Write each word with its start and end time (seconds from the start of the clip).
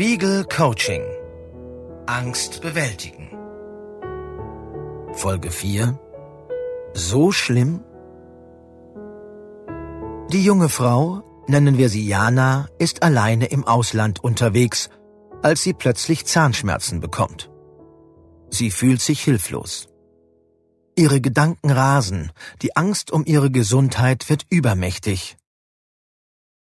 Spiegel 0.00 0.44
Coaching. 0.44 1.02
Angst 2.06 2.62
bewältigen. 2.62 3.28
Folge 5.12 5.50
4. 5.50 6.00
So 6.94 7.32
schlimm? 7.32 7.84
Die 10.32 10.42
junge 10.42 10.70
Frau, 10.70 11.44
nennen 11.48 11.76
wir 11.76 11.90
sie 11.90 12.06
Jana, 12.06 12.66
ist 12.78 13.02
alleine 13.02 13.48
im 13.48 13.66
Ausland 13.66 14.24
unterwegs, 14.24 14.88
als 15.42 15.62
sie 15.62 15.74
plötzlich 15.74 16.24
Zahnschmerzen 16.24 17.00
bekommt. 17.00 17.50
Sie 18.48 18.70
fühlt 18.70 19.02
sich 19.02 19.22
hilflos. 19.22 19.88
Ihre 20.96 21.20
Gedanken 21.20 21.70
rasen, 21.70 22.32
die 22.62 22.74
Angst 22.74 23.10
um 23.10 23.26
ihre 23.26 23.50
Gesundheit 23.50 24.30
wird 24.30 24.46
übermächtig. 24.48 25.36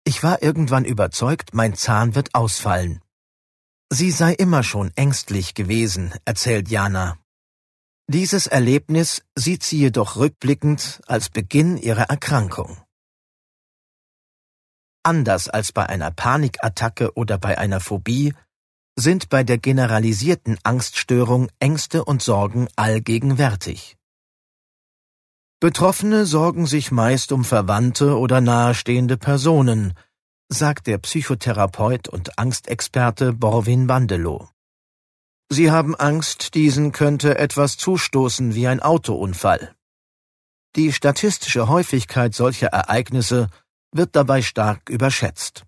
Ich 0.05 0.23
war 0.23 0.43
irgendwann 0.43 0.87
überzeugt, 0.87 1.53
mein 1.53 1.75
Zahn 1.75 2.15
wird 2.15 2.35
ausfallen. 2.35 3.03
Sie 3.91 4.11
sei 4.11 4.33
immer 4.33 4.65
schon 4.65 4.91
ängstlich 4.97 5.55
gewesen, 5.55 6.13
erzählt 6.25 6.69
Jana. 6.69 7.19
Dieses 8.09 8.47
Erlebnis 8.49 9.23
sieht 9.37 9.63
sie 9.63 9.79
jedoch 9.79 10.17
rückblickend 10.17 11.01
als 11.07 11.29
Beginn 11.29 11.77
ihrer 11.77 12.05
Erkrankung. 12.11 12.79
Anders 15.05 15.49
als 15.49 15.71
bei 15.71 15.87
einer 15.87 16.11
Panikattacke 16.11 17.15
oder 17.15 17.39
bei 17.39 17.59
einer 17.59 17.79
Phobie 17.79 18.35
sind 18.99 19.29
bei 19.29 19.45
der 19.45 19.59
generalisierten 19.59 20.59
Angststörung 20.65 21.49
Ängste 21.61 22.05
und 22.05 22.23
Sorgen 22.23 22.67
allgegenwärtig. 22.75 23.97
Betroffene 25.61 26.27
sorgen 26.27 26.67
sich 26.67 26.91
meist 26.91 27.31
um 27.31 27.45
Verwandte 27.45 28.19
oder 28.19 28.41
nahestehende 28.41 29.17
Personen, 29.17 29.95
sagt 30.49 30.87
der 30.87 30.99
Psychotherapeut 30.99 32.09
und 32.09 32.39
Angstexperte 32.39 33.33
Borwin 33.33 33.87
Bandelow. 33.87 34.49
Sie 35.49 35.71
haben 35.71 35.95
Angst, 35.95 36.55
diesen 36.55 36.93
könnte 36.93 37.39
etwas 37.39 37.77
zustoßen 37.77 38.55
wie 38.55 38.67
ein 38.67 38.81
Autounfall. 38.81 39.75
Die 40.75 40.93
statistische 40.93 41.69
Häufigkeit 41.69 42.35
solcher 42.35 42.69
Ereignisse 42.69 43.49
wird 43.93 44.15
dabei 44.17 44.43
stark 44.43 44.91
überschätzt. 44.91 45.65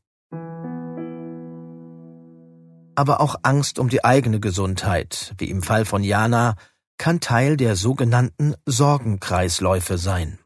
Aber 2.94 3.20
auch 3.20 3.36
Angst 3.42 3.78
um 3.78 3.88
die 3.88 4.05
eigene 4.05 4.41
Gesundheit, 4.41 5.33
wie 5.38 5.48
im 5.48 5.62
Fall 5.62 5.84
von 5.84 6.03
Jana, 6.03 6.56
kann 6.98 7.20
Teil 7.20 7.56
der 7.56 7.77
sogenannten 7.77 8.55
Sorgenkreisläufe 8.66 9.98
sein. 9.98 10.41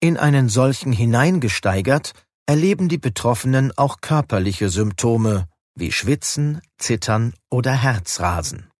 In 0.00 0.16
einen 0.16 0.48
solchen 0.48 0.92
hineingesteigert 0.92 2.14
erleben 2.46 2.88
die 2.88 2.98
Betroffenen 2.98 3.76
auch 3.76 4.00
körperliche 4.00 4.70
Symptome 4.70 5.48
wie 5.74 5.92
Schwitzen, 5.92 6.62
Zittern 6.78 7.34
oder 7.50 7.72
Herzrasen. 7.72 8.70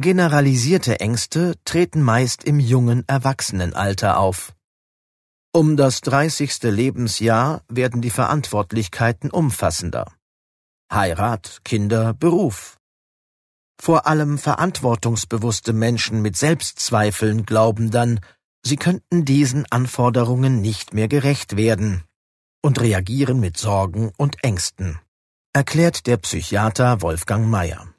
Generalisierte 0.00 1.00
Ängste 1.00 1.54
treten 1.64 2.02
meist 2.02 2.44
im 2.44 2.60
jungen 2.60 3.04
Erwachsenenalter 3.08 4.18
auf. 4.18 4.54
Um 5.52 5.76
das 5.76 6.00
30. 6.02 6.62
Lebensjahr 6.64 7.62
werden 7.68 8.00
die 8.00 8.10
Verantwortlichkeiten 8.10 9.30
umfassender. 9.30 10.12
Heirat, 10.92 11.60
Kinder, 11.64 12.14
Beruf. 12.14 12.78
Vor 13.80 14.06
allem 14.06 14.38
verantwortungsbewusste 14.38 15.72
Menschen 15.72 16.22
mit 16.22 16.36
Selbstzweifeln 16.36 17.44
glauben 17.44 17.90
dann, 17.90 18.20
sie 18.62 18.76
könnten 18.76 19.24
diesen 19.24 19.64
Anforderungen 19.70 20.60
nicht 20.60 20.94
mehr 20.94 21.08
gerecht 21.08 21.56
werden 21.56 22.04
und 22.62 22.80
reagieren 22.80 23.40
mit 23.40 23.56
Sorgen 23.56 24.12
und 24.16 24.42
Ängsten, 24.44 24.98
erklärt 25.52 26.06
der 26.06 26.16
Psychiater 26.18 27.02
Wolfgang 27.02 27.48
Mayer. 27.48 27.94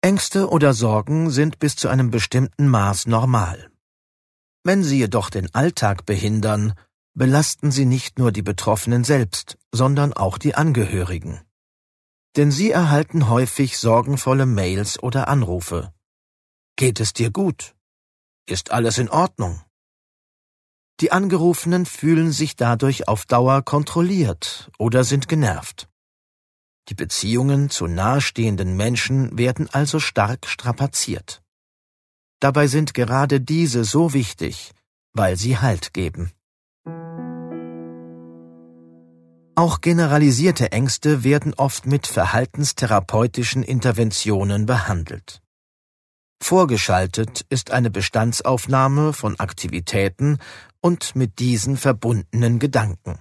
Ängste 0.00 0.48
oder 0.48 0.74
Sorgen 0.74 1.30
sind 1.30 1.60
bis 1.60 1.76
zu 1.76 1.88
einem 1.88 2.10
bestimmten 2.10 2.66
Maß 2.66 3.06
normal. 3.06 3.70
Wenn 4.64 4.82
sie 4.82 4.98
jedoch 4.98 5.30
den 5.30 5.54
Alltag 5.54 6.06
behindern, 6.06 6.74
belasten 7.14 7.70
sie 7.70 7.84
nicht 7.84 8.18
nur 8.18 8.32
die 8.32 8.42
Betroffenen 8.42 9.04
selbst, 9.04 9.58
sondern 9.70 10.12
auch 10.12 10.38
die 10.38 10.54
Angehörigen. 10.54 11.40
Denn 12.36 12.50
sie 12.50 12.70
erhalten 12.70 13.28
häufig 13.28 13.78
sorgenvolle 13.78 14.46
Mails 14.46 15.02
oder 15.02 15.28
Anrufe. 15.28 15.92
Geht 16.76 17.00
es 17.00 17.12
dir 17.12 17.30
gut? 17.30 17.74
Ist 18.46 18.72
alles 18.72 18.98
in 18.98 19.08
Ordnung? 19.08 19.62
Die 21.00 21.12
Angerufenen 21.12 21.86
fühlen 21.86 22.32
sich 22.32 22.56
dadurch 22.56 23.08
auf 23.08 23.24
Dauer 23.24 23.62
kontrolliert 23.62 24.70
oder 24.78 25.04
sind 25.04 25.28
genervt. 25.28 25.88
Die 26.88 26.94
Beziehungen 26.94 27.70
zu 27.70 27.86
nahestehenden 27.86 28.76
Menschen 28.76 29.38
werden 29.38 29.68
also 29.70 30.00
stark 30.00 30.46
strapaziert. 30.46 31.42
Dabei 32.40 32.66
sind 32.66 32.94
gerade 32.94 33.40
diese 33.40 33.84
so 33.84 34.12
wichtig, 34.12 34.72
weil 35.12 35.36
sie 35.36 35.58
Halt 35.58 35.92
geben. 35.92 36.32
Auch 39.54 39.80
generalisierte 39.80 40.72
Ängste 40.72 41.22
werden 41.22 41.54
oft 41.54 41.86
mit 41.86 42.06
verhaltenstherapeutischen 42.06 43.62
Interventionen 43.62 44.66
behandelt. 44.66 45.41
Vorgeschaltet 46.42 47.46
ist 47.50 47.70
eine 47.70 47.88
Bestandsaufnahme 47.88 49.12
von 49.12 49.38
Aktivitäten 49.38 50.38
und 50.80 51.14
mit 51.14 51.38
diesen 51.38 51.76
verbundenen 51.76 52.58
Gedanken. 52.58 53.20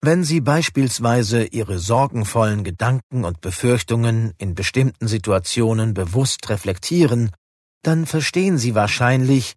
Wenn 0.00 0.24
Sie 0.24 0.40
beispielsweise 0.40 1.44
Ihre 1.44 1.78
sorgenvollen 1.78 2.64
Gedanken 2.64 3.24
und 3.24 3.42
Befürchtungen 3.42 4.32
in 4.38 4.54
bestimmten 4.54 5.06
Situationen 5.06 5.92
bewusst 5.92 6.48
reflektieren, 6.48 7.30
dann 7.82 8.06
verstehen 8.06 8.56
Sie 8.56 8.74
wahrscheinlich, 8.74 9.54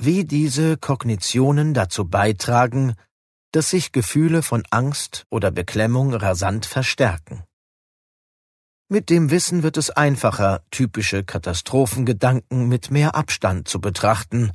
wie 0.00 0.24
diese 0.24 0.78
Kognitionen 0.78 1.74
dazu 1.74 2.06
beitragen, 2.06 2.94
dass 3.52 3.70
sich 3.70 3.92
Gefühle 3.92 4.42
von 4.42 4.64
Angst 4.70 5.26
oder 5.30 5.50
Beklemmung 5.50 6.14
rasant 6.14 6.64
verstärken. 6.64 7.44
Mit 8.88 9.08
dem 9.08 9.30
Wissen 9.30 9.62
wird 9.62 9.78
es 9.78 9.90
einfacher, 9.90 10.62
typische 10.70 11.24
Katastrophengedanken 11.24 12.68
mit 12.68 12.90
mehr 12.90 13.14
Abstand 13.14 13.66
zu 13.66 13.80
betrachten 13.80 14.52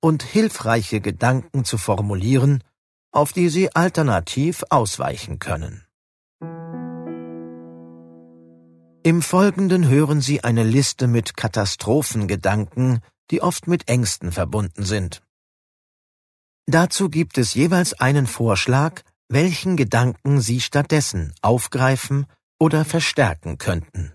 und 0.00 0.24
hilfreiche 0.24 1.00
Gedanken 1.00 1.64
zu 1.64 1.78
formulieren, 1.78 2.64
auf 3.12 3.32
die 3.32 3.48
Sie 3.48 3.74
alternativ 3.74 4.64
ausweichen 4.70 5.38
können. 5.38 5.84
Im 9.04 9.22
Folgenden 9.22 9.86
hören 9.86 10.20
Sie 10.20 10.42
eine 10.42 10.64
Liste 10.64 11.06
mit 11.06 11.36
Katastrophengedanken, 11.36 13.00
die 13.30 13.40
oft 13.40 13.68
mit 13.68 13.88
Ängsten 13.88 14.32
verbunden 14.32 14.84
sind. 14.84 15.22
Dazu 16.66 17.08
gibt 17.08 17.38
es 17.38 17.54
jeweils 17.54 17.92
einen 18.00 18.26
Vorschlag, 18.26 19.02
welchen 19.28 19.76
Gedanken 19.76 20.40
Sie 20.40 20.60
stattdessen 20.60 21.34
aufgreifen 21.40 22.26
oder 22.64 22.86
verstärken 22.86 23.58
könnten. 23.58 24.14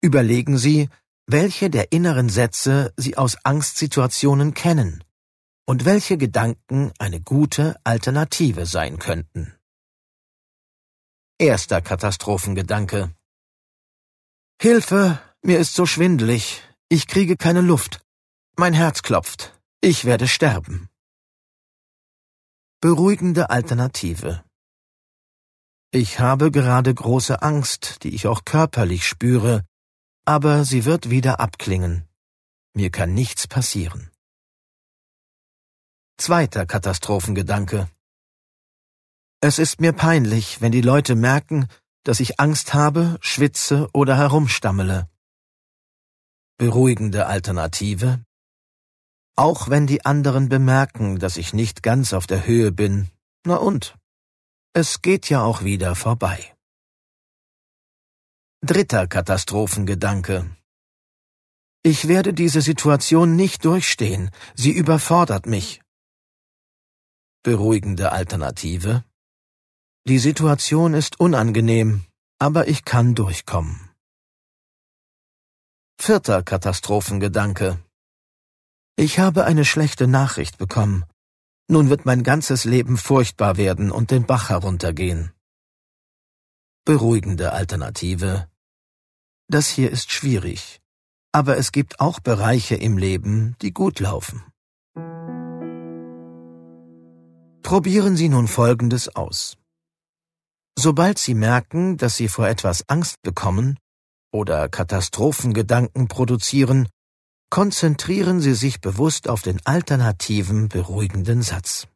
Überlegen 0.00 0.58
Sie, 0.58 0.88
welche 1.26 1.70
der 1.70 1.90
inneren 1.90 2.28
Sätze 2.28 2.92
Sie 2.96 3.16
aus 3.16 3.36
Angstsituationen 3.42 4.54
kennen 4.54 5.02
und 5.66 5.84
welche 5.84 6.16
Gedanken 6.18 6.92
eine 7.00 7.20
gute 7.20 7.64
Alternative 7.82 8.64
sein 8.64 9.00
könnten. 9.00 9.42
Erster 11.38 11.80
Katastrophengedanke 11.80 13.00
Hilfe, 14.60 15.18
mir 15.42 15.58
ist 15.58 15.74
so 15.74 15.84
schwindelig, 15.84 16.62
ich 16.88 17.08
kriege 17.08 17.36
keine 17.36 17.62
Luft, 17.72 18.04
mein 18.56 18.74
Herz 18.82 19.02
klopft, 19.02 19.40
ich 19.80 20.04
werde 20.04 20.28
sterben. 20.28 20.88
Beruhigende 22.80 23.50
Alternative 23.50 24.44
Ich 25.94 26.20
habe 26.20 26.50
gerade 26.50 26.94
große 26.94 27.42
Angst, 27.42 28.02
die 28.02 28.14
ich 28.14 28.26
auch 28.26 28.46
körperlich 28.46 29.06
spüre, 29.06 29.62
aber 30.24 30.64
sie 30.64 30.86
wird 30.86 31.10
wieder 31.10 31.38
abklingen. 31.38 32.08
Mir 32.72 32.90
kann 32.90 33.12
nichts 33.12 33.46
passieren. 33.46 34.10
Zweiter 36.16 36.64
Katastrophengedanke. 36.64 37.90
Es 39.42 39.58
ist 39.58 39.82
mir 39.82 39.92
peinlich, 39.92 40.62
wenn 40.62 40.72
die 40.72 40.80
Leute 40.80 41.14
merken, 41.14 41.68
dass 42.04 42.20
ich 42.20 42.40
Angst 42.40 42.72
habe, 42.72 43.18
schwitze 43.20 43.90
oder 43.92 44.16
herumstammele. 44.16 45.10
Beruhigende 46.56 47.26
Alternative. 47.26 48.24
Auch 49.36 49.68
wenn 49.68 49.86
die 49.86 50.06
anderen 50.06 50.48
bemerken, 50.48 51.18
dass 51.18 51.36
ich 51.36 51.52
nicht 51.52 51.82
ganz 51.82 52.14
auf 52.14 52.26
der 52.26 52.46
Höhe 52.46 52.72
bin, 52.72 53.10
na 53.44 53.56
und? 53.56 53.94
Es 54.74 55.02
geht 55.02 55.28
ja 55.28 55.42
auch 55.42 55.64
wieder 55.64 55.94
vorbei. 55.94 56.56
Dritter 58.62 59.06
Katastrophengedanke. 59.06 60.56
Ich 61.82 62.08
werde 62.08 62.32
diese 62.32 62.62
Situation 62.62 63.36
nicht 63.36 63.66
durchstehen, 63.66 64.30
sie 64.54 64.70
überfordert 64.70 65.44
mich. 65.44 65.82
Beruhigende 67.42 68.12
Alternative. 68.12 69.04
Die 70.08 70.18
Situation 70.18 70.94
ist 70.94 71.20
unangenehm, 71.20 72.06
aber 72.38 72.66
ich 72.66 72.86
kann 72.86 73.14
durchkommen. 73.14 73.90
Vierter 76.00 76.42
Katastrophengedanke. 76.42 77.78
Ich 78.96 79.18
habe 79.18 79.44
eine 79.44 79.66
schlechte 79.66 80.06
Nachricht 80.06 80.56
bekommen. 80.56 81.04
Nun 81.68 81.90
wird 81.90 82.04
mein 82.04 82.22
ganzes 82.22 82.64
Leben 82.64 82.96
furchtbar 82.96 83.56
werden 83.56 83.90
und 83.90 84.10
den 84.10 84.26
Bach 84.26 84.50
heruntergehen. 84.50 85.32
Beruhigende 86.84 87.52
Alternative. 87.52 88.48
Das 89.48 89.68
hier 89.68 89.90
ist 89.90 90.10
schwierig, 90.10 90.80
aber 91.32 91.56
es 91.56 91.72
gibt 91.72 92.00
auch 92.00 92.20
Bereiche 92.20 92.74
im 92.74 92.98
Leben, 92.98 93.56
die 93.62 93.72
gut 93.72 94.00
laufen. 94.00 94.42
Probieren 97.62 98.16
Sie 98.16 98.28
nun 98.28 98.48
Folgendes 98.48 99.14
aus. 99.14 99.56
Sobald 100.76 101.18
Sie 101.18 101.34
merken, 101.34 101.96
dass 101.96 102.16
Sie 102.16 102.28
vor 102.28 102.48
etwas 102.48 102.88
Angst 102.88 103.22
bekommen 103.22 103.78
oder 104.32 104.68
Katastrophengedanken 104.68 106.08
produzieren, 106.08 106.88
konzentrieren 107.52 108.40
Sie 108.40 108.54
sich 108.54 108.80
bewusst 108.80 109.28
auf 109.28 109.42
den 109.42 109.60
alternativen 109.66 110.70
beruhigenden 110.70 111.42
Satz. 111.42 111.86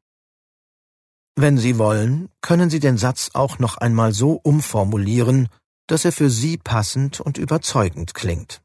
Wenn 1.35 1.57
Sie 1.57 1.79
wollen, 1.79 2.29
können 2.43 2.69
Sie 2.69 2.79
den 2.79 2.99
Satz 2.99 3.31
auch 3.33 3.59
noch 3.59 3.79
einmal 3.79 4.13
so 4.13 4.33
umformulieren, 4.33 5.49
dass 5.87 6.05
er 6.05 6.13
für 6.13 6.29
Sie 6.29 6.59
passend 6.59 7.21
und 7.21 7.39
überzeugend 7.39 8.13
klingt. 8.13 8.61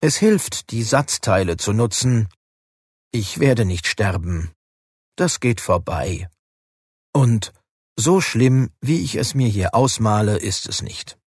Es 0.00 0.14
hilft, 0.14 0.70
die 0.70 0.84
Satzteile 0.84 1.56
zu 1.56 1.72
nutzen 1.72 2.28
Ich 3.10 3.40
werde 3.40 3.64
nicht 3.64 3.88
sterben. 3.88 4.52
Das 5.16 5.40
geht 5.40 5.60
vorbei. 5.60 6.30
Und 7.12 7.52
so 7.98 8.20
schlimm, 8.20 8.70
wie 8.80 9.00
ich 9.00 9.16
es 9.16 9.34
mir 9.34 9.48
hier 9.48 9.74
ausmale, 9.74 10.36
ist 10.36 10.68
es 10.68 10.80
nicht. 10.80 11.18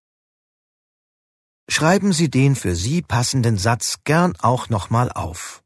Schreiben 1.70 2.12
Sie 2.12 2.28
den 2.28 2.56
für 2.56 2.74
Sie 2.74 3.00
passenden 3.00 3.56
Satz 3.56 3.98
gern 4.04 4.34
auch 4.40 4.68
nochmal 4.68 5.10
auf. 5.12 5.62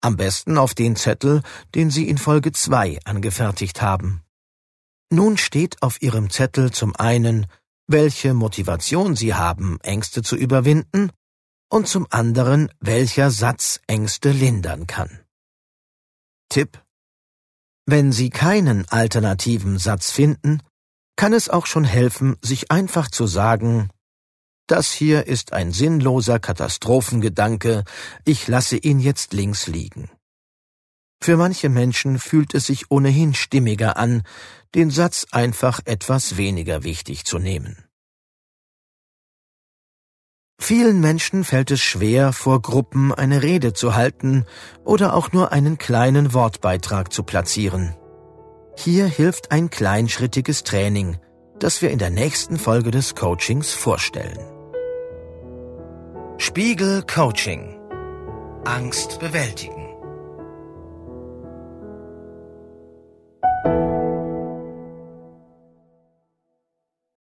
Am 0.00 0.16
besten 0.16 0.58
auf 0.58 0.74
den 0.74 0.96
Zettel, 0.96 1.42
den 1.74 1.90
Sie 1.90 2.08
in 2.08 2.18
Folge 2.18 2.52
2 2.52 3.00
angefertigt 3.04 3.82
haben. 3.82 4.22
Nun 5.10 5.36
steht 5.36 5.82
auf 5.82 6.00
Ihrem 6.00 6.30
Zettel 6.30 6.70
zum 6.72 6.96
einen, 6.96 7.46
welche 7.86 8.32
Motivation 8.34 9.16
Sie 9.16 9.34
haben, 9.34 9.78
Ängste 9.82 10.22
zu 10.22 10.36
überwinden, 10.36 11.10
und 11.70 11.86
zum 11.86 12.06
anderen, 12.10 12.72
welcher 12.80 13.30
Satz 13.30 13.80
Ängste 13.86 14.32
lindern 14.32 14.86
kann. 14.86 15.20
Tipp 16.48 16.82
wenn 17.90 18.12
Sie 18.12 18.28
keinen 18.28 18.86
alternativen 18.90 19.78
Satz 19.78 20.10
finden, 20.10 20.62
kann 21.16 21.32
es 21.32 21.48
auch 21.48 21.64
schon 21.64 21.84
helfen, 21.84 22.36
sich 22.42 22.70
einfach 22.70 23.10
zu 23.10 23.26
sagen, 23.26 23.88
das 24.70 24.92
hier 24.92 25.26
ist 25.26 25.52
ein 25.52 25.72
sinnloser 25.72 26.38
Katastrophengedanke, 26.38 27.84
ich 28.24 28.46
lasse 28.48 28.76
ihn 28.76 29.00
jetzt 29.00 29.32
links 29.32 29.66
liegen. 29.66 30.10
Für 31.20 31.36
manche 31.36 31.68
Menschen 31.68 32.18
fühlt 32.18 32.54
es 32.54 32.66
sich 32.66 32.90
ohnehin 32.90 33.34
stimmiger 33.34 33.96
an, 33.96 34.22
den 34.74 34.90
Satz 34.90 35.26
einfach 35.32 35.80
etwas 35.84 36.36
weniger 36.36 36.84
wichtig 36.84 37.24
zu 37.24 37.38
nehmen. 37.38 37.84
Vielen 40.60 41.00
Menschen 41.00 41.44
fällt 41.44 41.70
es 41.70 41.80
schwer, 41.80 42.32
vor 42.32 42.60
Gruppen 42.60 43.14
eine 43.14 43.42
Rede 43.42 43.72
zu 43.72 43.94
halten 43.94 44.44
oder 44.84 45.14
auch 45.14 45.32
nur 45.32 45.52
einen 45.52 45.78
kleinen 45.78 46.34
Wortbeitrag 46.34 47.12
zu 47.12 47.22
platzieren. 47.22 47.94
Hier 48.76 49.06
hilft 49.06 49.50
ein 49.50 49.70
kleinschrittiges 49.70 50.64
Training, 50.64 51.18
das 51.58 51.80
wir 51.80 51.90
in 51.90 51.98
der 51.98 52.10
nächsten 52.10 52.58
Folge 52.58 52.90
des 52.90 53.14
Coachings 53.14 53.72
vorstellen. 53.72 54.57
Spiegel 56.58 57.02
Coaching. 57.02 57.78
Angst 58.64 59.20
bewältigen 59.20 59.77